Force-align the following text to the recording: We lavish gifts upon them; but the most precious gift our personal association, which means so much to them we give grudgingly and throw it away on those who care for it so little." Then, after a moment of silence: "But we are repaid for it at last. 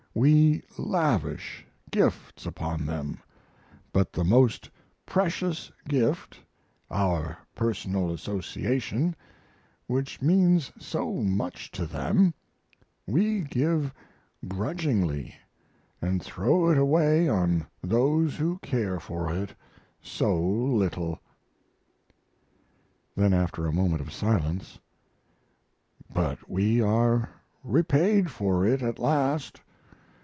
We 0.13 0.61
lavish 0.77 1.65
gifts 1.89 2.45
upon 2.45 2.85
them; 2.85 3.19
but 3.93 4.11
the 4.11 4.25
most 4.25 4.69
precious 5.05 5.71
gift 5.87 6.37
our 6.89 7.37
personal 7.55 8.11
association, 8.11 9.15
which 9.87 10.21
means 10.21 10.69
so 10.77 11.13
much 11.13 11.71
to 11.71 11.85
them 11.85 12.33
we 13.07 13.39
give 13.39 13.93
grudgingly 14.45 15.33
and 16.01 16.21
throw 16.21 16.69
it 16.69 16.77
away 16.77 17.29
on 17.29 17.65
those 17.81 18.35
who 18.35 18.57
care 18.57 18.99
for 18.99 19.33
it 19.33 19.55
so 20.01 20.37
little." 20.37 21.21
Then, 23.15 23.33
after 23.33 23.65
a 23.65 23.71
moment 23.71 24.01
of 24.01 24.11
silence: 24.11 24.77
"But 26.13 26.49
we 26.49 26.81
are 26.81 27.29
repaid 27.63 28.29
for 28.29 28.65
it 28.65 28.81
at 28.81 28.99
last. 28.99 29.61